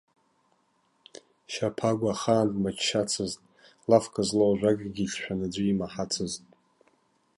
Шьаԥагәа 1.53 2.11
ахаан 2.13 2.47
дмыччацызт, 2.53 3.39
лафк 3.89 4.13
злоу 4.27 4.53
ажәакгьы 4.53 5.03
иҿшәаны 5.05 5.45
аӡәы 5.47 5.63
имаҳацызт. 5.71 6.43